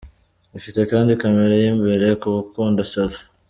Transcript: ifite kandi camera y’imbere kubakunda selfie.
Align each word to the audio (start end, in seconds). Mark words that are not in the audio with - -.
ifite 0.57 0.79
kandi 0.91 1.11
camera 1.21 1.53
y’imbere 1.63 2.05
kubakunda 2.21 2.81
selfie. 2.91 3.25